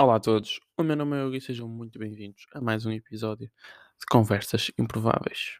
[0.00, 2.92] Olá a todos, o meu nome é Hugo e sejam muito bem-vindos a mais um
[2.92, 3.50] episódio
[3.98, 5.58] de Conversas Improváveis.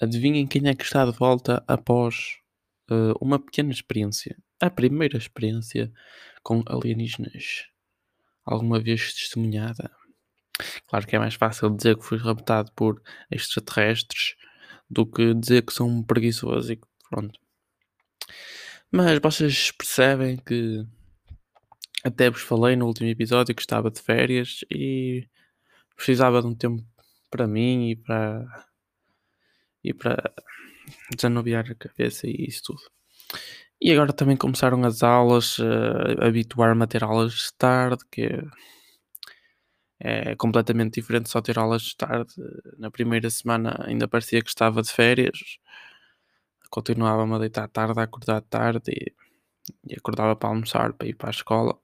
[0.00, 2.38] Adivinhem quem é que está de volta após
[2.90, 5.92] uh, uma pequena experiência, a primeira experiência
[6.42, 7.66] com alienígenas,
[8.46, 9.90] alguma vez testemunhada.
[10.88, 14.36] Claro que é mais fácil dizer que fui raptado por extraterrestres
[14.88, 16.80] do que dizer que sou um preguiçoso e
[17.10, 17.38] pronto.
[18.90, 20.86] Mas vocês percebem que
[22.04, 25.26] até vos falei no último episódio que estava de férias e
[25.96, 26.84] precisava de um tempo
[27.30, 28.66] para mim e para
[29.82, 30.32] e para
[31.16, 32.82] desanuviar a cabeça e isso tudo.
[33.80, 38.28] E agora também começaram as aulas, uh, habituar-me a ter aulas de tarde, que
[40.00, 42.34] é, completamente diferente só ter aulas de tarde.
[42.78, 45.58] Na primeira semana ainda parecia que estava de férias,
[46.70, 49.14] continuava-me a deitar tarde, a acordar tarde e,
[49.88, 51.78] e acordava para almoçar, para ir para a escola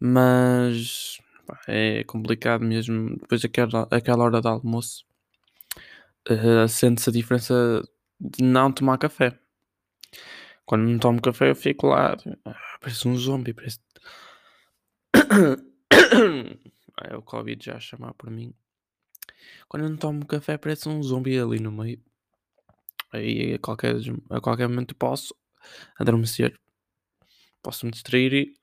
[0.00, 3.16] mas pá, é complicado mesmo.
[3.18, 5.04] Depois daquela, aquela hora de almoço,
[6.30, 7.82] uh, sente-se a diferença
[8.20, 9.38] de não tomar café.
[10.66, 12.14] Quando não tomo café, eu fico lá,
[12.44, 13.80] ah, parece um zombie, parece.
[17.10, 18.52] é o Covid já a chamar por mim.
[19.66, 22.02] Quando eu não tomo café, parece um zombie ali no meio.
[23.12, 23.96] Aí a qualquer,
[24.28, 25.34] a qualquer momento posso
[25.98, 26.58] adormecer,
[27.62, 28.54] posso me distrair e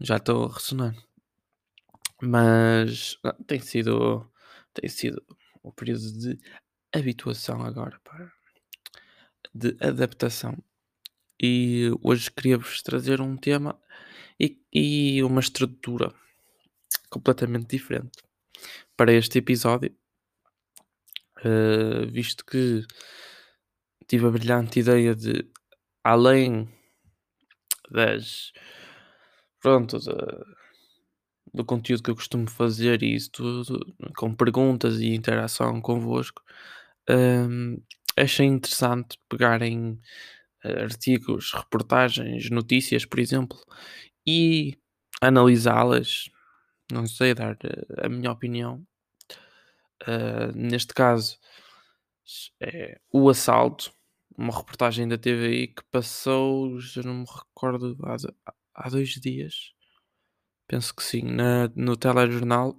[0.00, 0.94] já estou a ressonar.
[2.22, 4.30] Mas ah, tem sido
[4.72, 5.22] tem sido
[5.64, 6.38] um período de
[6.92, 8.00] habituação agora,
[9.54, 10.56] de adaptação.
[11.42, 13.80] E hoje queria-vos trazer um tema
[14.38, 16.14] e, e uma estrutura
[17.08, 18.22] completamente diferente
[18.96, 19.94] para este episódio,
[21.38, 22.84] uh, visto que
[24.06, 25.50] tive a brilhante ideia de,
[26.04, 26.68] além
[27.90, 28.52] das
[29.60, 29.98] pronto,
[31.52, 36.42] do conteúdo que eu costumo fazer e isso tudo, com perguntas e interação convosco,
[37.08, 37.76] um,
[38.16, 40.00] achei interessante pegarem
[40.64, 43.58] eh, artigos, reportagens, notícias, por exemplo,
[44.26, 44.78] e
[45.22, 46.30] analisá-las,
[46.92, 48.84] não sei, dar eh, a minha opinião.
[50.06, 51.38] Uh, neste caso,
[52.60, 53.92] é o assalto,
[54.36, 57.96] uma reportagem da TVI que passou, já não me recordo,
[58.80, 59.72] há, dois dias,
[60.66, 62.76] penso que sim, na, no telejornal.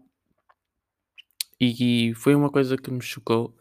[1.59, 3.55] E, foi uma coisa que me chocou.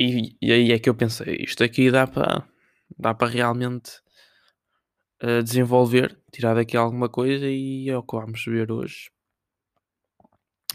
[0.00, 2.46] E, e aí é que eu pensei, isto aqui dá para
[2.98, 4.00] dá para realmente
[5.22, 9.10] uh, desenvolver, tirar daqui alguma coisa e é o que vamos ver hoje.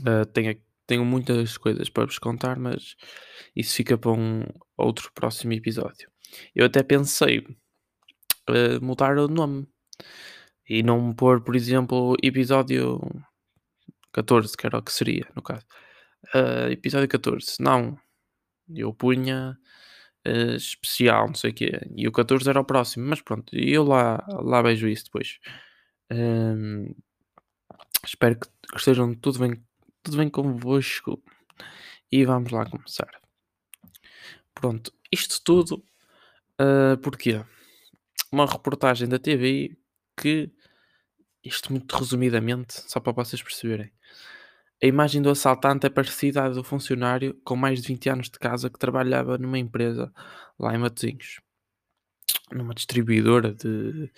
[0.02, 2.96] Uh, tenho, tenho muitas coisas para vos contar, mas
[3.56, 4.44] isso fica para um
[4.78, 6.10] outro próximo episódio.
[6.56, 9.68] Eu até pensei uh, mudar o nome
[10.70, 13.00] e não pôr, por exemplo, episódio
[14.12, 15.66] 14, que era o que seria, no caso.
[16.36, 17.98] Uh, episódio 14, não.
[18.76, 19.58] Eu punha
[20.28, 21.72] uh, especial, não sei o quê.
[21.96, 25.40] E o 14 era o próximo, mas pronto, eu lá, lá vejo isso depois.
[26.12, 26.94] Um,
[28.06, 29.64] espero que, que estejam tudo bem,
[30.04, 31.22] tudo bem convosco.
[32.12, 33.10] E vamos lá começar.
[34.54, 35.84] Pronto, isto tudo
[36.60, 37.44] uh, porquê?
[38.32, 39.78] Uma reportagem da TV
[40.20, 40.52] que,
[41.44, 43.92] isto muito resumidamente, só para vocês perceberem,
[44.82, 48.38] a imagem do assaltante é parecida à do funcionário com mais de 20 anos de
[48.38, 50.14] casa que trabalhava numa empresa
[50.60, 51.40] lá em Matosinhos,
[52.52, 54.12] numa distribuidora de,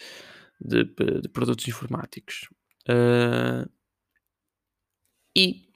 [0.59, 0.83] de,
[1.21, 2.49] de produtos informáticos.
[2.89, 3.69] Uh,
[5.35, 5.69] e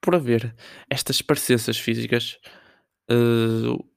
[0.00, 0.54] por haver
[0.90, 2.38] estas parecenças físicas,
[3.10, 3.88] uh,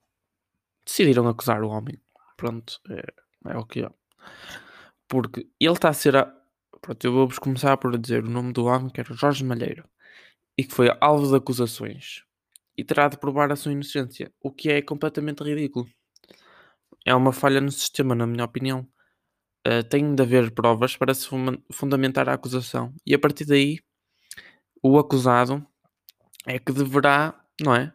[0.85, 1.99] decidiram acusar o homem.
[2.37, 3.89] Pronto, é, é o que é.
[5.07, 6.16] Porque ele está a ser.
[6.16, 6.25] A...
[6.81, 9.88] Pronto, eu vou-vos começar por dizer o nome do homem, que era Jorge Malheiro,
[10.57, 12.23] e que foi alvo de acusações.
[12.78, 15.90] E terá de provar a sua inocência, o que é completamente ridículo.
[17.06, 18.88] É uma falha no sistema, na minha opinião.
[19.67, 21.28] Uh, tem de haver provas para se
[21.72, 22.94] fundamentar a acusação.
[23.06, 23.79] E a partir daí,
[24.84, 25.66] o acusado
[26.46, 27.93] é que deverá, não é?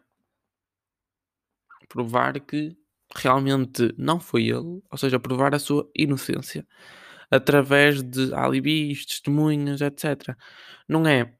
[1.87, 2.75] Provar que
[3.15, 6.67] realmente não foi ele, ou seja, provar a sua inocência
[7.35, 10.35] através de alibis, testemunhas, etc.
[10.87, 11.33] Não é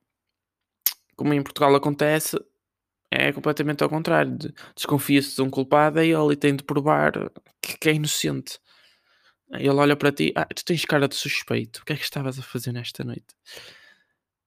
[1.15, 2.37] como em Portugal acontece,
[3.11, 4.35] é completamente ao contrário.
[4.35, 7.13] De, Desconfia-se de um culpado e ele tem de provar
[7.61, 8.59] que, que é inocente.
[9.51, 12.39] Ele olha para ti, ah, tu tens cara de suspeito, o que é que estavas
[12.39, 13.35] a fazer nesta noite?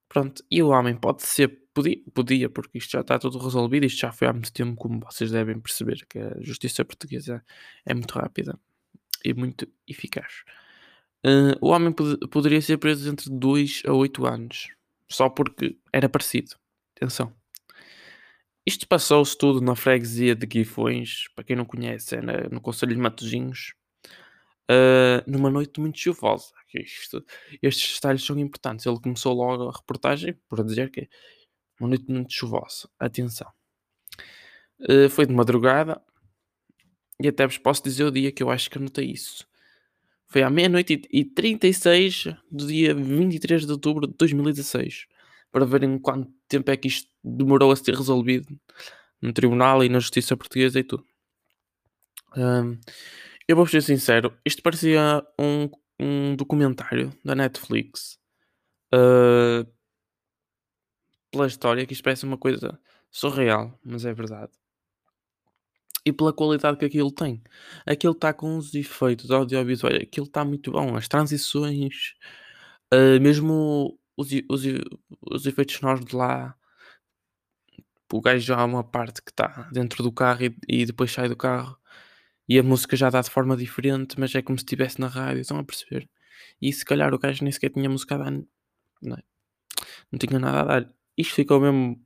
[0.09, 3.99] Pronto, e o homem pode ser, podia, podia, porque isto já está tudo resolvido, isto
[3.99, 7.43] já foi há muito tempo, como vocês devem perceber, que a justiça portuguesa
[7.85, 8.59] é muito rápida
[9.23, 10.43] e muito eficaz.
[11.27, 14.69] Uh, o homem pod poderia ser preso entre 2 a 8 anos,
[15.11, 16.55] só porque era parecido.
[16.95, 17.35] Atenção.
[18.65, 22.95] Isto passou-se tudo na freguesia de Guifões, para quem não conhece, é na, no Conselho
[22.95, 23.73] de Matosinhos,
[24.71, 26.53] uh, numa noite muito chuvosa.
[26.73, 27.25] Isto,
[27.61, 28.85] estes detalhes são importantes.
[28.85, 31.07] Ele começou logo a reportagem por dizer que é
[31.79, 32.89] uma noite muito chuvosa.
[32.97, 33.51] Atenção.
[34.79, 36.01] Uh, foi de madrugada
[37.21, 39.45] e até vos posso dizer o dia que eu acho que anotei isso.
[40.27, 45.07] Foi à meia-noite e 36 do dia 23 de outubro de 2016.
[45.51, 48.47] Para verem quanto tempo é que isto demorou a ser resolvido
[49.21, 51.05] no tribunal e na justiça portuguesa e tudo.
[52.35, 52.77] Um,
[53.47, 58.19] eu vou ser sincero, isto parecia um, um documentário da Netflix.
[58.93, 59.65] Uh,
[61.31, 62.77] pela história, que isto parece uma coisa
[63.09, 64.51] surreal, mas é verdade
[66.07, 67.43] e pela qualidade que aquilo tem.
[67.85, 70.95] Aquilo está com os efeitos audiovisuais, aquilo está muito bom.
[70.95, 72.13] As transições,
[72.93, 74.63] uh, mesmo os, os,
[75.29, 76.55] os efeitos sonoros de lá.
[78.11, 81.27] O gajo já há uma parte que está dentro do carro e, e, depois sai
[81.27, 81.77] do carro
[82.47, 85.41] e a música já dá de forma diferente, mas é como se estivesse na rádio.
[85.41, 86.09] Estão a perceber?
[86.61, 89.23] E se calhar o gajo nem sequer tinha música a dar, não, é?
[90.09, 90.93] não tinha nada a dar.
[91.17, 92.01] Isto ficou mesmo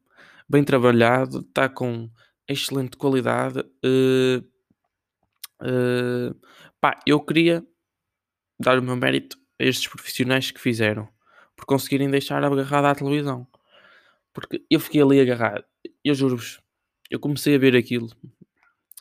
[0.50, 2.10] bem trabalhado, está com
[2.52, 3.60] excelente qualidade.
[3.84, 4.44] Uh,
[5.62, 6.36] uh,
[6.80, 7.66] pá, eu queria
[8.60, 11.08] dar o meu mérito a estes profissionais que fizeram
[11.56, 13.48] por conseguirem deixar agarrado à televisão.
[14.34, 15.64] Porque eu fiquei ali agarrado.
[16.04, 16.60] Eu juro-vos,
[17.10, 18.10] eu comecei a ver aquilo.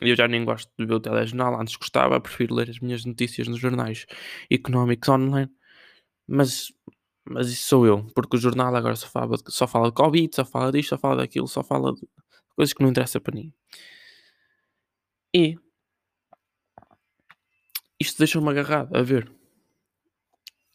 [0.01, 3.47] Eu já nem gosto de ver o telejornal, antes gostava, prefiro ler as minhas notícias
[3.47, 4.05] nos jornais
[4.49, 5.49] económicos online.
[6.27, 6.73] Mas,
[7.25, 10.45] mas isso sou eu, porque o jornal agora só fala, só fala de Covid, só
[10.45, 12.01] fala disto, só fala daquilo, só fala de
[12.55, 13.53] coisas que não interessam para ninguém.
[15.33, 15.57] E
[17.99, 19.31] isto deixa-me agarrado a ver.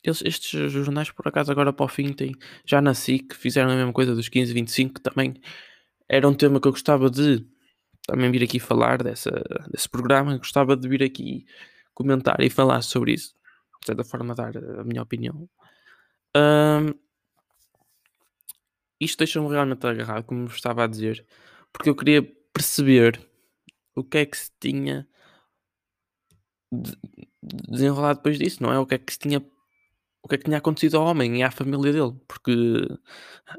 [0.02, 2.32] Eles, estes jornais, por acaso, agora para o fim, têm,
[2.64, 5.34] já na SIC, fizeram a mesma coisa dos 15, 25, que também
[6.08, 7.44] era um tema que eu gostava de
[8.06, 9.31] também vir aqui falar dessa,
[9.69, 10.38] desse programa.
[10.38, 11.44] Gostava de vir aqui
[11.93, 13.34] comentar e falar sobre isso,
[13.81, 15.49] de certa forma, dar a minha opinião.
[16.37, 16.94] Um,
[19.00, 21.26] isto deixa-me realmente agarrado, como estava a dizer
[21.76, 22.23] porque eu queria
[22.55, 23.20] perceber
[23.94, 25.06] o que é que se tinha
[27.43, 28.78] desenrolado depois disso, não é?
[28.78, 29.44] O que é que se tinha
[30.23, 32.52] o que é que tinha acontecido ao homem e à família dele, porque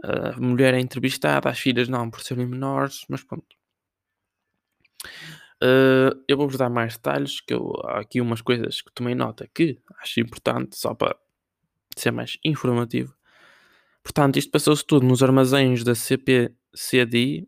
[0.03, 3.55] a mulher é entrevistada, as filhas não, por serem menores, mas pronto.
[5.63, 9.49] Uh, eu vou-vos dar mais detalhes, que eu, há aqui umas coisas que tomei nota
[9.53, 11.17] que acho importante, só para
[11.95, 13.15] ser mais informativo.
[14.03, 17.47] Portanto, isto passou-se tudo nos armazéns da CPCDI,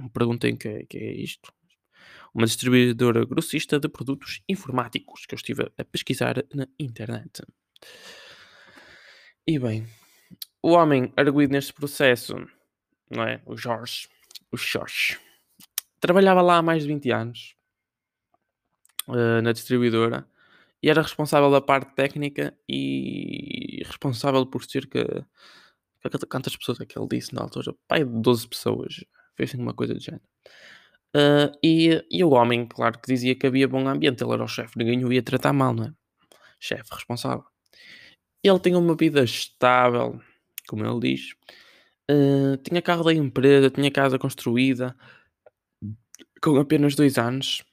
[0.00, 1.52] me perguntem o que, é, que é isto.
[2.34, 7.42] Uma distribuidora grossista de produtos informáticos que eu estive a pesquisar na internet.
[9.46, 9.86] E bem,
[10.62, 12.34] o homem arguído neste processo,
[13.10, 13.40] não é?
[13.46, 14.08] O Jorge,
[14.52, 15.18] o Jorge,
[16.00, 17.56] trabalhava lá há mais de 20 anos
[19.08, 20.28] uh, na distribuidora
[20.82, 25.26] e era responsável da parte técnica e responsável por cerca.
[26.30, 27.74] Quantas pessoas é que ele disse na altura?
[27.88, 29.04] Pai de 12 pessoas
[29.38, 30.24] fez assim uma coisa de género.
[31.16, 34.48] Uh, e, e o homem, claro que dizia que havia bom ambiente, ele era o
[34.48, 35.92] chefe, ninguém o ia tratar mal, não é?
[36.60, 37.44] Chefe responsável.
[38.42, 40.20] Ele tinha uma vida estável,
[40.68, 41.34] como ele diz,
[42.10, 44.94] uh, tinha carro da empresa, tinha casa construída,
[46.42, 47.64] com apenas dois anos.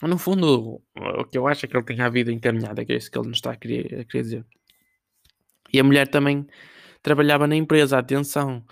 [0.00, 2.96] No fundo, o que eu acho é que ele tinha a vida encaminhada, que é
[2.96, 4.46] isso que ele nos está a querer, a querer dizer.
[5.72, 6.46] E a mulher também
[7.02, 8.64] trabalhava na empresa, atenção,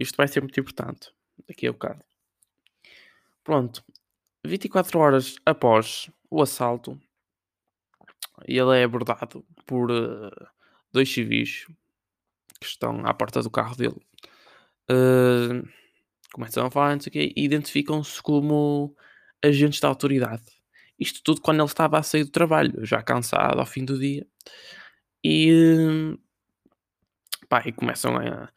[0.00, 1.12] isto vai ser muito importante
[1.46, 2.02] daqui a bocado.
[3.44, 3.84] Pronto,
[4.44, 7.00] 24 horas após o assalto,
[8.46, 10.30] ele é abordado por uh,
[10.92, 11.66] dois civis
[12.58, 14.00] que estão à porta do carro dele.
[14.90, 15.68] Uh,
[16.32, 18.96] começam a falar, não sei o quê, e identificam-se como
[19.42, 20.44] agentes da autoridade.
[20.98, 24.26] Isto tudo quando ele estava a sair do trabalho, já cansado ao fim do dia.
[25.24, 26.16] E,
[27.48, 28.50] pá, e começam a,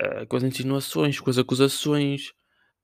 [0.00, 2.32] uh, com as insinuações, com as acusações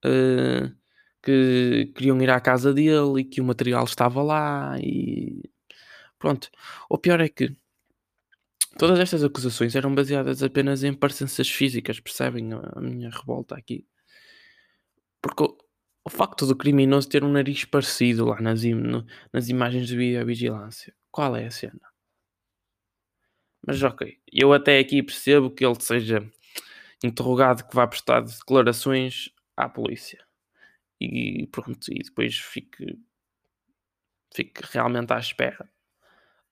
[0.04, 0.74] uh,
[1.22, 5.42] que queriam ir à casa dele e que o material estava lá e
[6.18, 6.50] pronto.
[6.88, 7.56] O pior é que
[8.78, 13.86] todas estas acusações eram baseadas apenas em parecenças físicas, percebem a minha revolta aqui?
[15.20, 15.56] Porque o,
[16.04, 20.94] o facto do criminoso ter um nariz parecido lá nas, im nas imagens de videovigilância,
[21.10, 21.80] qual é a cena?
[23.66, 26.20] Mas ok, eu até aqui percebo que ele seja
[27.04, 30.24] interrogado que vai prestar declarações à polícia.
[31.00, 32.98] E pronto, e depois fique,
[34.34, 35.68] fique realmente à espera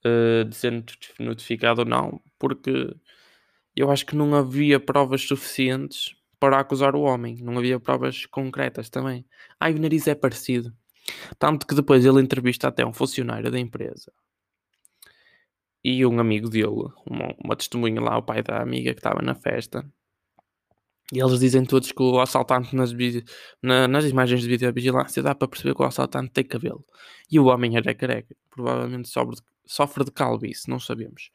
[0.04, 0.84] uh, de ser
[1.18, 2.94] notificado ou não, porque
[3.74, 8.90] eu acho que não havia provas suficientes para acusar o homem, não havia provas concretas
[8.90, 9.24] também.
[9.58, 10.74] Ah, o nariz é parecido.
[11.38, 14.12] Tanto que depois ele entrevista até um funcionário da empresa
[15.84, 19.34] e um amigo dele, uma, uma testemunha lá, o pai da amiga que estava na
[19.34, 19.86] festa.
[21.12, 22.90] E eles dizem todos que o assaltante nas,
[23.62, 26.84] na, nas imagens de videovigilância dá para perceber que o assaltante tem cabelo.
[27.30, 28.34] E o homem era careca.
[28.50, 31.30] Provavelmente sofre de, sofre de calvície, não sabemos.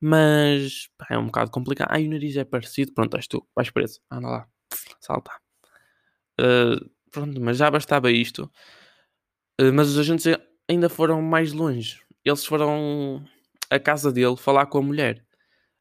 [0.00, 1.88] Mas pá, é um bocado complicado.
[1.90, 2.92] Ah, o nariz é parecido.
[2.92, 4.00] Pronto, és tu, vais preso.
[4.10, 4.48] Anda lá,
[5.00, 5.32] salta.
[6.40, 8.50] Uh, pronto, mas já bastava isto.
[9.60, 10.26] Uh, mas os agentes
[10.68, 12.00] ainda foram mais longe.
[12.24, 13.24] Eles foram
[13.68, 15.24] à casa dele falar com a mulher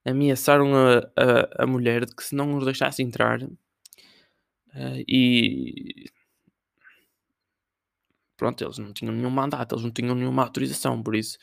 [0.10, 3.50] ameaçaram a, a, a mulher de que se não os deixasse entrar uh,
[5.08, 6.10] e
[8.38, 11.38] pronto, eles não tinham nenhum mandato, eles não tinham nenhuma autorização, por isso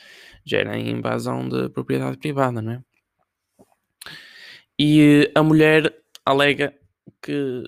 [0.44, 2.85] já era invasão de propriedade privada, não é?
[4.78, 5.94] E a mulher
[6.25, 6.75] alega
[7.23, 7.62] que,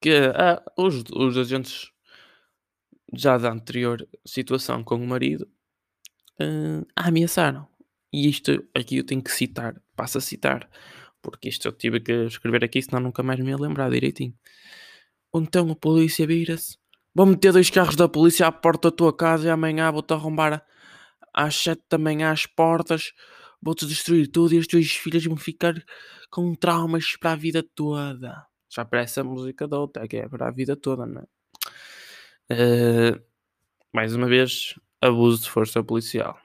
[0.00, 1.90] que ah, os, os agentes
[3.14, 5.48] já da anterior situação com o marido
[6.40, 7.68] uh, a ameaçaram.
[8.16, 10.66] E isto aqui eu tenho que citar, passo a citar,
[11.20, 14.32] porque isto eu tive que escrever aqui, senão nunca mais me ia lembrar direitinho.
[15.34, 16.78] Então a polícia vira-se,
[17.14, 20.64] vou meter dois carros da polícia à porta da tua casa e amanhã vou-te arrombar
[21.34, 23.12] às sete da manhã às portas,
[23.60, 25.74] vou-te destruir tudo e as tuas filhas vão ficar
[26.30, 28.46] com traumas para a vida toda.
[28.70, 31.26] Já parece a música da outra, que é para a vida toda, não é?
[32.50, 33.22] Uh,
[33.92, 36.40] mais uma vez, abuso de força policial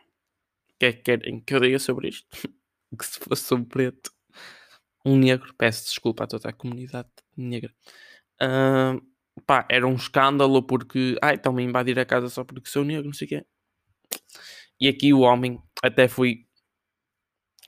[0.81, 2.27] que é que querem que eu diga sobre isto?
[2.97, 4.11] que se fosse um preto,
[5.05, 7.71] um negro, peço desculpa a toda a comunidade negra.
[8.41, 8.99] Uh,
[9.45, 13.05] pá, era um escândalo porque, ai, estão-me a invadir a casa só porque sou negro,
[13.05, 13.45] não sei o quê.
[14.79, 16.47] E aqui o homem até foi.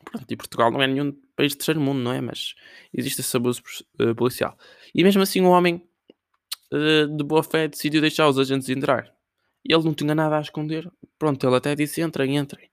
[0.03, 2.19] Pronto, e Portugal não é nenhum país de terceiro mundo, não é?
[2.19, 2.55] Mas
[2.91, 3.61] existe esse abuso
[4.01, 4.57] uh, policial.
[4.93, 5.87] E mesmo assim o homem,
[6.73, 9.13] uh, de boa fé, decidiu deixar os agentes entrar.
[9.63, 10.91] E ele não tinha nada a esconder.
[11.19, 12.72] Pronto, ele até disse: entrem, entrem.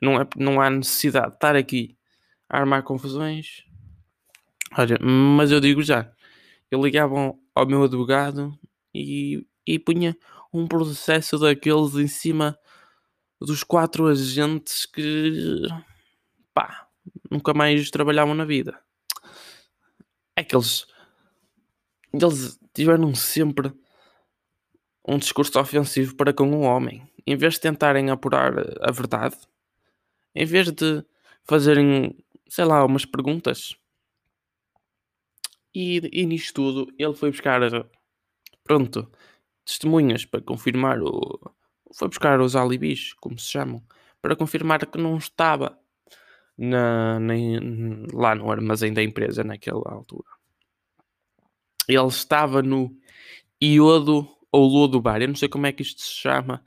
[0.00, 1.96] Não, é, não há necessidade de estar aqui
[2.48, 3.64] a armar confusões.
[4.76, 6.12] Olha, mas eu digo já,
[6.70, 8.58] eu ligava ao meu advogado
[8.94, 10.16] e, e punha
[10.52, 12.58] um processo daqueles em cima
[13.40, 15.62] dos quatro agentes que
[16.52, 16.88] pá,
[17.30, 18.78] nunca mais trabalhavam na vida.
[20.34, 20.86] É que eles,
[22.12, 23.72] eles tiveram sempre
[25.06, 27.10] um discurso ofensivo para com o homem.
[27.26, 29.36] Em vez de tentarem apurar a verdade,
[30.36, 31.02] em vez de
[31.44, 32.14] fazerem,
[32.46, 33.74] sei lá, umas perguntas.
[35.74, 37.60] E, e nisto tudo, ele foi buscar,
[38.62, 39.10] pronto,
[39.64, 41.40] testemunhas para confirmar o.
[41.94, 43.82] Foi buscar os alibis, como se chamam,
[44.20, 45.78] para confirmar que não estava
[46.58, 47.34] na, na,
[48.12, 50.28] lá no armazém da empresa naquela altura.
[51.88, 52.94] Ele estava no
[53.62, 56.62] iodo ou lodo bar, eu não sei como é que isto se chama,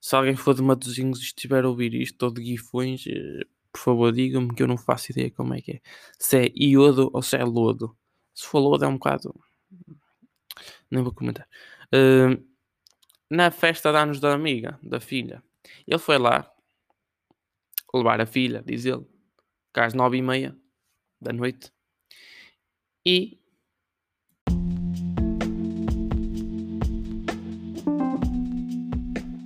[0.00, 3.80] se alguém for de Matosinhos e estiver a ouvir isto ou de Guifões, eh, por
[3.80, 5.80] favor digam-me que eu não faço ideia como é que é.
[6.18, 7.96] Se é iodo ou se é lodo.
[8.34, 9.34] Se for lodo é um bocado.
[10.90, 11.48] Nem vou comentar.
[11.94, 12.42] Uh,
[13.30, 15.42] na festa de anos da amiga, da filha,
[15.86, 16.50] ele foi lá
[17.94, 19.06] levar a filha, diz ele,
[19.72, 20.56] cá às nove e meia
[21.20, 21.72] da noite.
[23.04, 23.37] E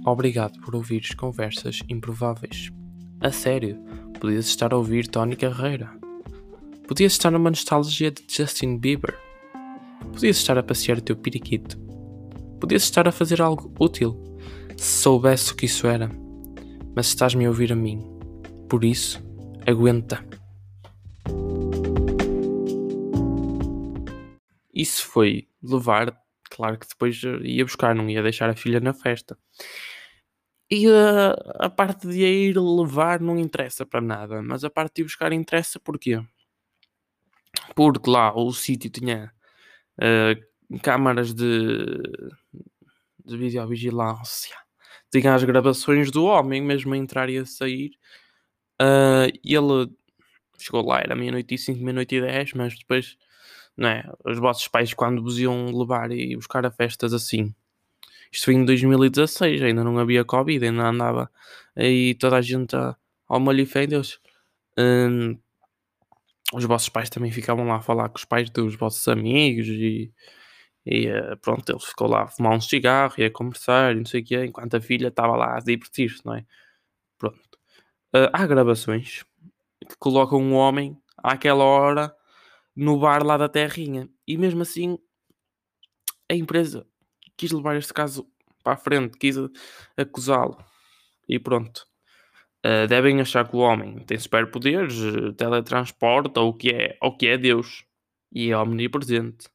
[0.04, 2.71] Obrigado por ouvires conversas improváveis.
[3.21, 3.78] A sério,
[4.18, 5.90] podias estar a ouvir Tony Carreira.
[6.88, 9.16] Podias estar numa nostalgia de Justin Bieber.
[10.12, 11.78] Podias estar a passear o teu periquito.
[12.61, 14.21] Podias estar a fazer algo útil,
[14.76, 16.11] se soubesse o que isso era.
[16.94, 18.02] Mas estás-me a ouvir a mim.
[18.68, 19.23] Por isso,
[19.66, 20.25] aguenta.
[24.75, 26.12] Isso foi levar,
[26.54, 29.38] claro que depois ia buscar, não ia deixar a filha na festa.
[30.71, 35.02] E a, a parte de ir levar não interessa para nada, mas a parte de
[35.02, 36.23] ir buscar interessa porquê?
[37.75, 39.32] Porque lá o sítio tinha
[39.99, 42.02] uh, câmaras de,
[43.25, 44.56] de videovigilância,
[45.11, 47.92] tinha as gravações do homem mesmo a entrar e a sair.
[48.80, 49.92] Uh, ele
[50.59, 53.16] chegou lá, era meia-noite e cinco, meia-noite e dez, mas depois,
[53.81, 54.05] é?
[54.25, 57.55] Os vossos pais, quando vos iam levar e buscar a festas assim,
[58.31, 61.31] isto foi em 2016, ainda não havia Covid, ainda andava
[61.76, 62.75] aí toda a gente
[63.29, 64.21] ao molho e fé em Deus.
[66.52, 70.12] Os vossos pais também ficavam lá a falar com os pais dos vossos amigos e,
[70.85, 74.05] e eh, pronto, ele ficou lá a fumar um cigarro e a conversar e não
[74.05, 76.45] sei o quê, enquanto a filha estava lá a divertir-se, não é?
[77.19, 77.59] Pronto.
[78.14, 79.25] Uh, há gravações
[79.88, 82.14] que colocam um homem àquela hora
[82.75, 84.09] no bar lá da Terrinha.
[84.26, 84.99] E mesmo assim,
[86.31, 86.87] a empresa
[87.37, 88.26] quis levar este caso
[88.62, 89.37] para a frente, quis
[89.97, 90.57] acusá-lo.
[91.29, 91.87] E pronto.
[92.64, 94.97] Uh, devem achar que o homem tem superpoderes,
[95.37, 97.85] teletransporta, ou que é, ou que é Deus.
[98.31, 99.49] E é omnipresente.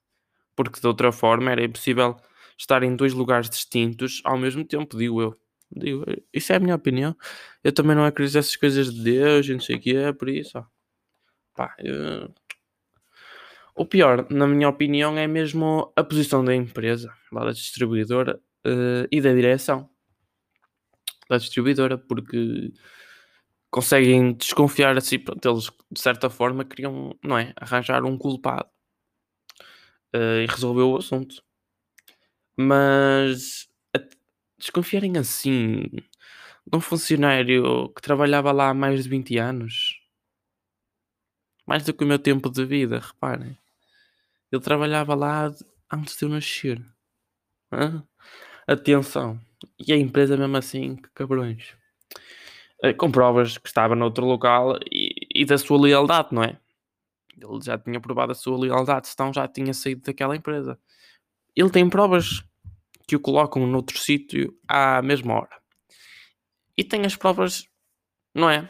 [0.56, 2.18] Porque de outra forma era impossível
[2.58, 5.40] estar em dois lugares distintos ao mesmo tempo, digo eu.
[5.72, 7.16] Digo, isso é a minha opinião.
[7.64, 10.30] Eu também não acredito nessas coisas de Deus e não sei o que é, por
[10.30, 10.58] isso.
[10.58, 10.66] Ó.
[11.56, 12.34] Pá, eu...
[13.78, 19.08] O pior, na minha opinião, é mesmo a posição da empresa, lá da distribuidora uh,
[19.12, 19.90] e da direção
[21.30, 22.72] da distribuidora, porque
[23.70, 28.70] conseguem desconfiar assim, pronto, eles de certa forma queriam, não é, arranjar um culpado
[30.16, 31.44] uh, e resolver o assunto.
[32.58, 33.68] Mas
[34.58, 35.84] desconfiarem assim
[36.66, 40.02] de um funcionário que trabalhava lá há mais de 20 anos,
[41.66, 43.58] mais do que o meu tempo de vida, reparem.
[44.52, 45.52] Ele trabalhava lá
[45.92, 46.84] antes de eu nascer.
[47.72, 48.04] Hã?
[48.68, 49.40] Atenção.
[49.80, 51.76] E a empresa mesmo assim, que cabrões.
[52.84, 56.60] Eh, com provas que estava noutro local e, e, da sua lealdade, não é?
[57.36, 60.80] Ele já tinha provado a sua lealdade, senão já tinha saído daquela empresa.
[61.56, 62.44] Ele tem provas
[63.08, 65.62] que o colocam noutro sítio à mesma hora.
[66.78, 67.68] E tem as provas,
[68.34, 68.70] não é?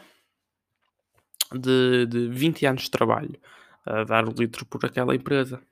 [1.52, 3.38] De, de 20 anos de trabalho
[3.84, 5.62] a dar o litro por aquela empresa.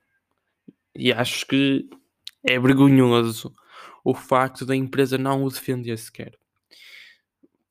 [0.97, 1.87] E acho que
[2.43, 3.53] é vergonhoso
[4.03, 6.31] o facto da empresa não o defender sequer.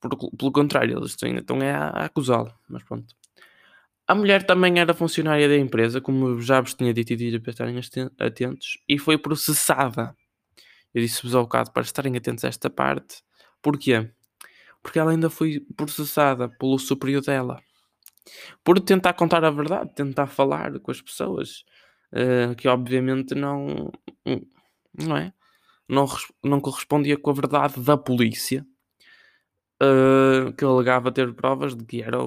[0.00, 2.52] Por, pelo contrário, eles ainda estão a, acusá-lo.
[2.68, 3.14] Mas pronto.
[4.06, 7.50] A mulher também era funcionária da empresa, como já vos tinha dito e dito para
[7.50, 7.80] estarem
[8.20, 10.16] atentos, e foi processada.
[10.94, 13.22] Eu disse-vos ao bocado para estarem atentos a esta parte.
[13.60, 14.08] Porquê?
[14.80, 17.60] Porque ela ainda foi processada pelo superior dela
[18.64, 21.64] por tentar contar a verdade, tentar falar com as pessoas,
[22.12, 23.92] uh, que obviamente não,
[24.94, 25.32] não é?
[25.88, 26.06] Não,
[26.42, 28.66] não correspondia com a verdade da polícia,
[29.82, 32.18] uh, que alegava ter provas de que era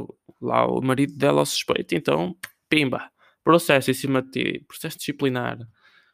[0.42, 1.96] lá o marido dela o suspeito.
[1.96, 2.38] Então,
[2.70, 3.12] pimba,
[3.44, 5.58] processo em cima de ti, processo disciplinar.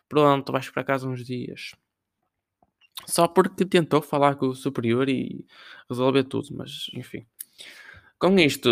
[0.10, 1.72] Pronto, vais para casa uns dias.
[3.06, 5.46] Só porque tentou falar com o superior e
[5.90, 7.26] resolver tudo, mas enfim.
[8.18, 8.70] Com isto,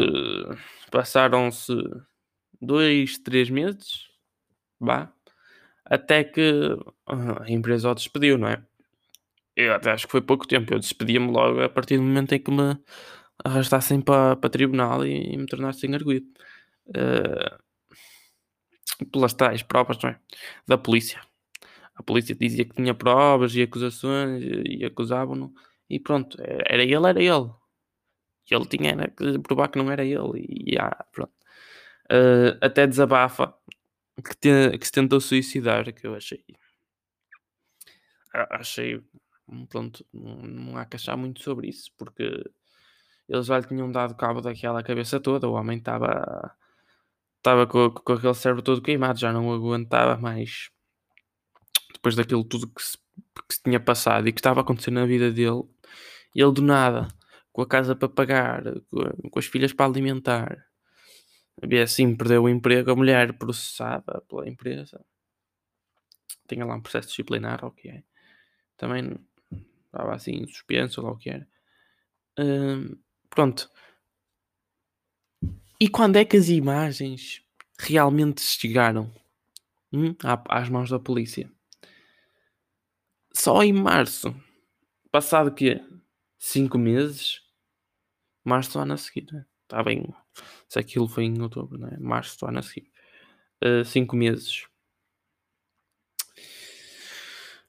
[0.90, 1.74] passaram-se
[2.62, 4.08] dois, três meses,
[4.84, 5.12] vá,
[5.86, 8.64] até que a empresa o despediu, não é?
[9.56, 12.52] Eu acho que foi pouco tempo, eu despedia-me logo a partir do momento em que
[12.52, 12.78] me
[13.44, 16.28] arrastassem para, para tribunal e, e me tornassem arguido.
[16.88, 17.64] Uh,
[19.12, 20.20] pelas tais provas, não é?
[20.68, 21.22] Da polícia.
[21.96, 25.54] A polícia dizia que tinha provas e acusações e, e acusavam-no.
[25.90, 27.52] E pronto, era ele, era ele.
[28.50, 30.46] Ele tinha que provar que não era ele.
[30.50, 31.34] E ah, pronto.
[32.12, 33.54] Uh, até desabafa
[34.22, 36.44] que, te, que se tentou suicidar, que eu achei.
[38.52, 39.02] Achei.
[39.70, 42.24] Pronto, não, há que achar muito sobre isso, porque
[43.28, 45.48] eles já lhe tinham dado cabo daquela cabeça toda.
[45.48, 46.56] O homem estava.
[47.38, 50.70] Estava com, com aquele cérebro todo queimado, já não aguentava mais.
[51.94, 52.98] Depois daquilo tudo que se,
[53.48, 55.64] que se tinha passado e que estava acontecendo na vida dele,
[56.36, 57.08] ele do nada
[57.54, 60.66] com a casa para pagar, com, as filhas para alimentar.
[61.62, 65.04] Havia assim, perdeu o emprego, a mulher processada pela empresa.
[66.48, 68.04] Tinha lá um processo disciplinar, ou o que é.
[68.76, 69.16] Também
[69.86, 71.48] estava assim, suspenso, ou o que era.
[72.38, 72.98] Hum,
[73.30, 73.70] pronto.
[75.80, 77.44] E quando é que as imagens
[77.80, 79.14] realmente chegaram
[79.92, 80.16] hum,
[80.50, 81.52] às mãos da polícia?
[83.34, 84.36] Só em março.
[85.12, 85.82] Passado que
[86.38, 87.42] cinco meses,
[88.44, 89.46] março do ano a seguir, né?
[89.74, 90.06] Está bem.
[90.70, 91.98] Se aquilo foi em outubro, né?
[92.00, 92.92] Março ano a seguir.
[93.64, 94.68] Uh, cinco meses.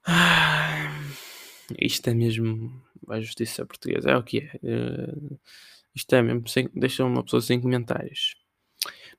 [0.07, 1.01] Ah,
[1.81, 4.11] isto é mesmo a justiça portuguesa.
[4.11, 4.51] É o que é.
[4.63, 5.41] Uh,
[5.95, 6.47] isto é mesmo.
[6.47, 8.37] Sem, deixa uma pessoa sem comentários.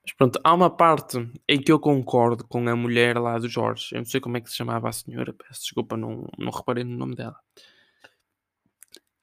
[0.03, 1.17] Mas pronto, há uma parte
[1.49, 3.95] em que eu concordo com a mulher lá do Jorge.
[3.95, 5.33] Eu não sei como é que se chamava a senhora.
[5.33, 7.39] Peço desculpa, não, não reparei no nome dela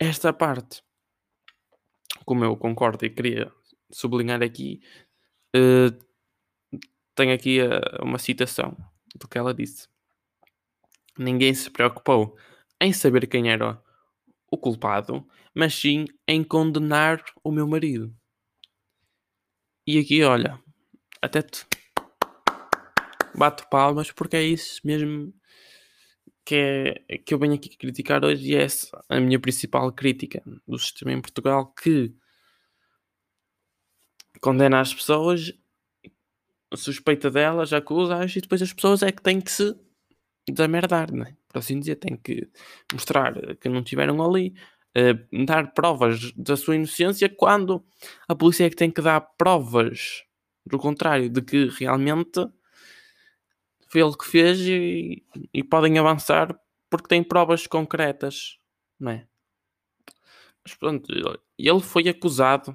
[0.03, 0.83] esta parte,
[2.25, 3.53] como eu concordo e queria
[3.91, 4.81] sublinhar aqui,
[5.57, 5.97] uh,
[7.15, 8.77] tenho aqui uh, uma citação
[9.15, 9.89] do que ela disse.
[11.19, 12.37] Ninguém se preocupou
[12.81, 13.83] em saber quem era
[14.51, 18.15] o culpado, mas sim em condenar o meu marido.
[19.87, 20.59] E aqui, olha,
[21.21, 21.67] até te
[23.35, 25.33] bato palmas porque é isso mesmo
[26.45, 26.55] que,
[27.09, 30.79] é, que eu venho aqui criticar hoje e é essa a minha principal crítica do
[30.79, 32.15] sistema em Portugal que
[34.41, 35.53] condena as pessoas,
[36.75, 39.75] suspeita delas, acusa-as e depois as pessoas é que têm que se
[40.49, 41.37] desamerdar, né?
[41.53, 42.49] por assim dizer, têm que
[42.93, 44.55] mostrar que não estiveram ali,
[44.97, 47.85] uh, dar provas da sua inocência quando
[48.27, 50.25] a polícia é que tem que dar provas
[50.65, 52.41] do contrário, de que realmente
[53.93, 58.59] foi ele que fez e, e podem avançar porque têm provas concretas,
[58.99, 59.29] não é?
[60.65, 61.13] Mas pronto,
[61.59, 62.75] ele foi acusado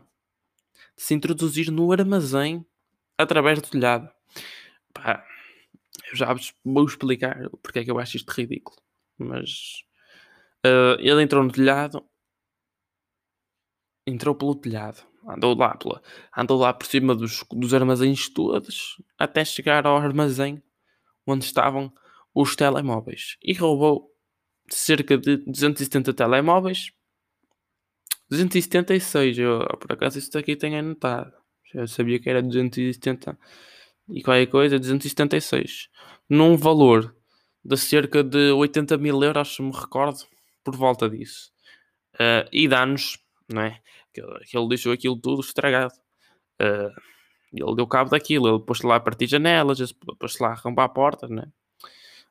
[0.95, 2.63] de se introduzir no armazém
[3.17, 4.07] através do telhado.
[4.93, 5.25] Pá,
[6.11, 8.77] eu já vou explicar porque é que eu acho isto ridículo.
[9.17, 9.83] Mas
[10.63, 12.07] uh, ele entrou no telhado,
[14.05, 15.99] entrou pelo telhado, andou lá, pela,
[16.37, 20.61] andou lá por cima dos, dos armazéns todos até chegar ao armazém
[21.27, 21.91] onde estavam
[22.33, 24.09] os telemóveis e roubou
[24.69, 26.91] cerca de 270 telemóveis
[28.29, 31.31] 276, eu, por acaso isso aqui tenho anotado.
[31.73, 33.37] Eu sabia que era 270
[34.09, 35.89] e qualquer coisa, 276.
[36.29, 37.15] Num valor
[37.63, 40.19] de cerca de 80 mil euros, se me recordo,
[40.63, 41.51] por volta disso.
[42.15, 43.81] Uh, e danos, não é?
[44.13, 45.93] Que, que ele deixou aquilo tudo estragado.
[46.61, 46.91] Uh,
[47.53, 50.89] ele deu cabo daquilo, ele pôs lá a partir janelas, pôs lá a arrombar a
[50.89, 51.51] porta, né?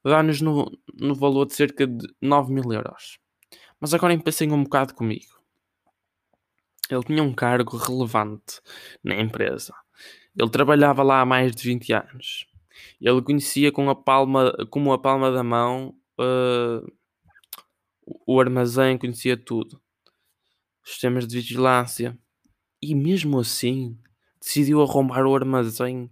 [0.05, 3.19] Danos no, no valor de cerca de 9 mil euros.
[3.81, 5.37] Mas agora pensem um bocado comigo.
[6.89, 8.61] Ele tinha um cargo relevante
[9.03, 9.75] na empresa.
[10.39, 12.47] Ele trabalhava lá há mais de 20 anos.
[13.01, 16.93] Ele conhecia com a palma, como a palma da mão uh,
[18.27, 19.81] o armazém, conhecia tudo.
[20.85, 22.17] Sistemas de vigilância.
[22.81, 23.99] E mesmo assim,
[24.47, 26.09] decidiu arrombar o armazém,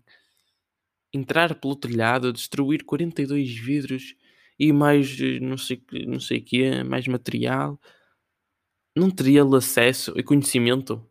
[1.13, 4.17] entrar pelo telhado, destruir 42 vidros
[4.59, 7.81] e mais não sei, não sei o quê, mais material
[8.97, 11.05] não teria ele acesso e conhecimento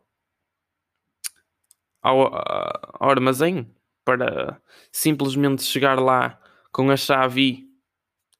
[2.02, 3.70] ao, ao armazém
[4.04, 4.60] para
[4.92, 6.38] simplesmente chegar lá
[6.70, 7.66] com a chave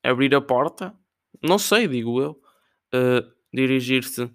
[0.03, 0.95] e abrir a porta?
[1.43, 2.43] Não sei, digo eu.
[2.95, 4.31] Uh, Dirigir-se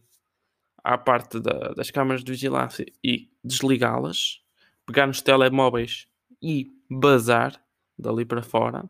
[0.84, 4.42] à parte da, das câmaras de vigilância e desligá-las,
[4.86, 6.08] pegar nos telemóveis
[6.42, 7.62] e bazar
[7.98, 8.90] dali para fora.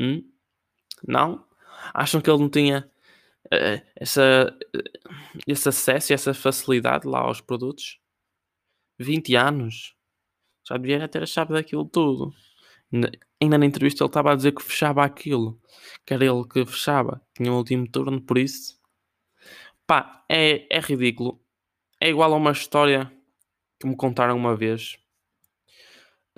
[0.00, 0.22] Hum?
[1.06, 1.44] Não?
[1.92, 2.90] Acham que ele não tinha
[3.46, 8.00] uh, essa, uh, esse acesso e essa facilidade lá aos produtos.
[8.98, 9.94] 20 anos.
[10.66, 12.32] Já devia ter a chave daquilo tudo.
[13.40, 15.60] Ainda, na entrevista ele estava a dizer que fechava aquilo.
[16.06, 17.20] Que era ele que fechava.
[17.34, 18.80] Tinha o último turno, por isso.
[19.86, 21.40] Pá, é, é ridículo.
[22.00, 23.12] É igual a uma história
[23.84, 24.98] que me contaram uma vez.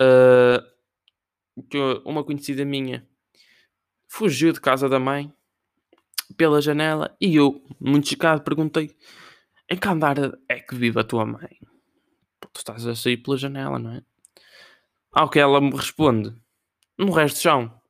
[0.01, 0.61] Uh,
[1.69, 3.07] que uma conhecida minha
[4.07, 5.33] fugiu de casa da mãe
[6.35, 8.95] pela janela e eu, muito chocado, perguntei:
[9.69, 10.17] em que andar
[10.49, 11.57] é que vive a tua mãe?
[12.53, 14.03] Tu estás a sair pela janela, não é?
[15.11, 16.35] Ao que ela me responde:
[16.97, 17.81] no resto do chão.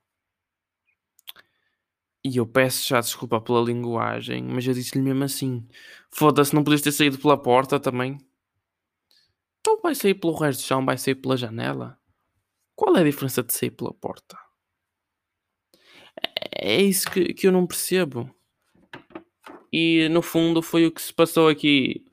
[2.24, 5.68] E eu peço já desculpa pela linguagem, mas eu disse-lhe mesmo assim:
[6.12, 8.18] foda-se, não podias ter saído pela porta também?
[9.68, 12.00] Então vai sair pelo resto do chão, vai sair pela janela?
[12.74, 14.38] Qual é a diferença de sair pela porta?
[16.56, 18.34] É isso que, que eu não percebo.
[19.70, 22.06] E no fundo foi o que se passou aqui.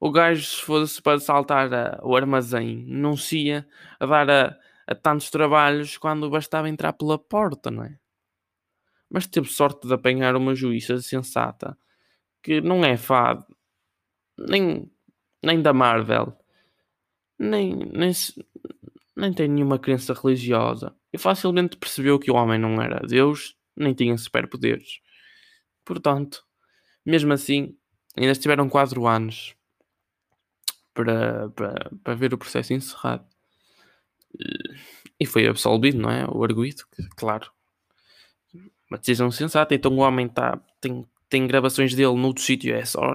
[0.00, 3.68] O gajo, se fosse para saltar a, o armazém, não se ia
[4.00, 7.96] a dar a, a tantos trabalhos quando bastava entrar pela porta, não é?
[9.08, 11.78] Mas teve sorte de apanhar uma juíza sensata
[12.42, 13.46] que não é fado
[14.36, 14.90] nem,
[15.40, 16.36] nem da Marvel,
[17.40, 18.12] nem, nem,
[19.16, 23.94] nem tem nenhuma crença religiosa e facilmente percebeu que o homem não era Deus nem
[23.94, 25.00] tinha superpoderes.
[25.82, 26.44] Portanto,
[27.04, 27.74] mesmo assim,
[28.14, 29.56] ainda estiveram 4 anos
[30.92, 33.26] para, para, para ver o processo encerrado.
[35.18, 36.26] E foi absolvido, não é?
[36.28, 36.82] O arguído,
[37.16, 37.50] claro.
[38.90, 39.74] Uma decisão sensata.
[39.74, 43.14] Então o homem tá, tem, tem gravações dele noutro sítio, é só,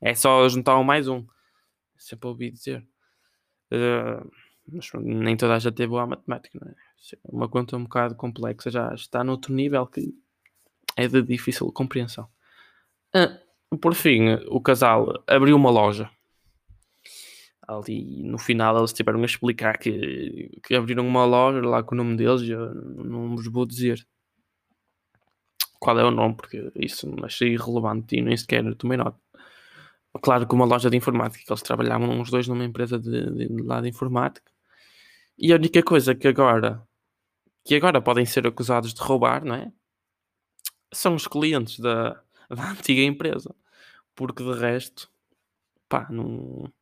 [0.00, 1.26] é só juntar um mais um.
[1.98, 2.86] Sempre ouvi dizer.
[3.72, 4.30] Uh,
[4.70, 6.74] mas nem toda a gente teve boa matemática, não é?
[7.24, 10.14] Uma conta um bocado complexa, já está noutro nível que
[10.96, 12.28] é de difícil compreensão.
[13.14, 13.38] Ah,
[13.80, 16.10] por fim, o casal abriu uma loja.
[17.66, 21.98] Ali no final eles tiveram a explicar que, que abriram uma loja lá com o
[21.98, 22.42] nome deles.
[22.42, 24.06] Eu não vos vou dizer
[25.78, 29.18] qual é o nome, porque isso achei irrelevante e nem sequer tomei nota.
[30.22, 33.62] Claro que uma loja de informática, que eles trabalhavam os dois numa empresa de, de,
[33.62, 34.50] lá informática.
[35.38, 36.82] E a única coisa que agora
[37.64, 39.70] que agora podem ser acusados de roubar, não é?
[40.90, 43.54] São os clientes da, da antiga empresa.
[44.14, 45.10] Porque de resto,
[45.86, 46.72] pá, não,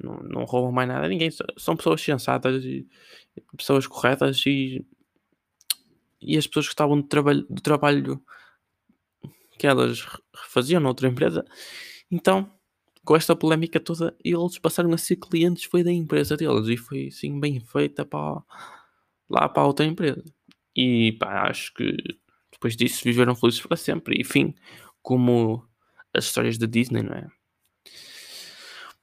[0.00, 1.30] não, não roubam mais nada a ninguém.
[1.58, 2.86] São pessoas sensatas e
[3.56, 4.86] pessoas corretas e,
[6.20, 8.22] e as pessoas que estavam do trabalho, do trabalho
[9.58, 10.06] que elas
[10.48, 11.44] faziam noutra empresa.
[12.10, 12.50] Então,
[13.04, 17.08] com esta polémica toda, eles passaram a ser clientes foi da empresa deles e foi
[17.08, 18.42] assim bem feita para
[19.28, 20.24] lá para outra empresa.
[20.74, 21.96] E pá, acho que
[22.52, 24.20] depois disso viveram felizes para sempre.
[24.20, 24.54] E fim,
[25.02, 25.66] como
[26.12, 27.28] as histórias da Disney, não é?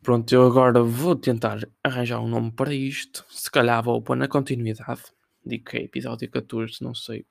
[0.01, 3.23] Pronto, eu agora vou tentar arranjar um nome para isto.
[3.29, 5.03] Se calhar vou pôr na continuidade.
[5.45, 7.25] Digo que é episódio 14, não sei.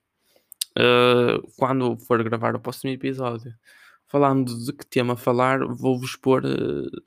[0.78, 3.52] Uh, quando for gravar o próximo episódio,
[4.10, 7.02] falando de que tema falar, vou-vos pôr uh,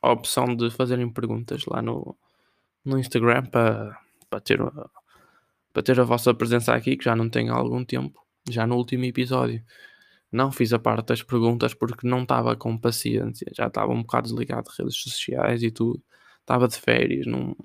[0.00, 2.16] a opção de fazerem perguntas lá no,
[2.84, 3.98] no Instagram para,
[4.30, 4.60] para, ter,
[5.72, 8.24] para ter a vossa presença aqui, que já não tenho há algum tempo.
[8.48, 9.62] Já no último episódio
[10.30, 14.28] não fiz a parte das perguntas porque não estava com paciência, já estava um bocado
[14.28, 16.00] desligado de redes sociais e tudo.
[16.40, 17.56] Estava de férias, não,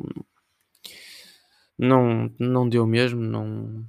[1.77, 3.85] não, não deu mesmo, não,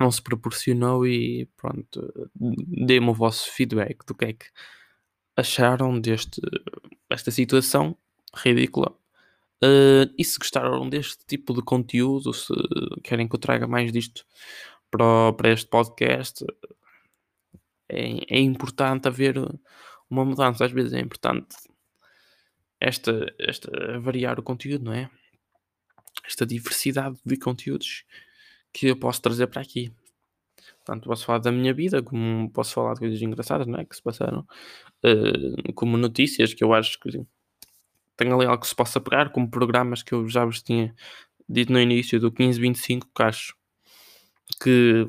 [0.00, 4.46] não se proporcionou e pronto, dê-me o vosso feedback do que é que
[5.36, 6.40] acharam deste,
[7.08, 7.96] desta situação
[8.34, 8.94] ridícula.
[9.64, 12.52] Uh, e se gostaram deste tipo de conteúdo, se
[13.02, 14.26] querem que eu traga mais disto
[14.90, 16.44] para, para este podcast,
[17.88, 19.36] é, é importante haver
[20.10, 20.64] uma mudança.
[20.64, 21.56] Às vezes é importante
[22.80, 25.10] esta, esta variar o conteúdo, não é?
[26.24, 28.04] Esta diversidade de conteúdos
[28.76, 29.90] que eu posso trazer para aqui.
[30.84, 33.86] Portanto, posso falar da minha vida, como posso falar de coisas engraçadas, não é?
[33.86, 34.40] Que se passaram,
[35.02, 37.24] uh, como notícias que eu acho que
[38.18, 40.94] tem ali algo que se possa pegar, como programas que eu já vos tinha
[41.48, 43.56] dito no início do 1525, que acho
[44.62, 45.06] que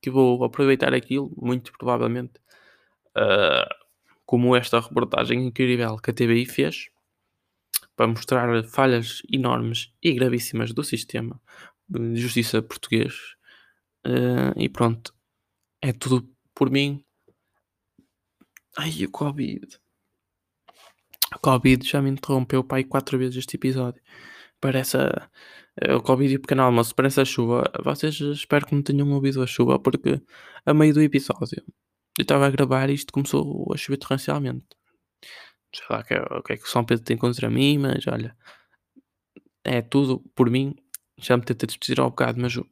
[0.00, 2.34] que vou aproveitar aquilo, muito provavelmente,
[3.16, 3.68] uh,
[4.24, 6.90] como esta reportagem incrível que a TBI fez,
[7.96, 11.40] para mostrar falhas enormes e gravíssimas do sistema
[11.88, 13.14] de justiça português.
[14.06, 15.14] Uh, e pronto,
[15.82, 17.04] é tudo por mim.
[18.76, 19.78] Ai, o Covid.
[21.34, 24.02] O Covid já me interrompeu pai quatro vezes este episódio.
[24.60, 25.30] Parece a,
[25.76, 27.64] é o Covid e o pequeno almoço, parece a chuva.
[27.82, 30.22] Vocês espero que não tenham ouvido a chuva, porque
[30.64, 31.64] a meio do episódio
[32.18, 34.66] eu estava a gravar e isto começou a chover torrencialmente.
[35.74, 38.36] Sei lá o que, é, é que o São Pedro tem contra mim, mas olha,
[39.64, 40.76] é tudo por mim.
[41.18, 42.66] Já me tentei despedir ao bocado, mas o,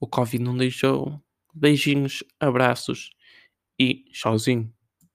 [0.00, 1.20] o Covid não deixou.
[1.54, 3.10] Beijinhos, abraços
[3.78, 4.72] e tchauzinho.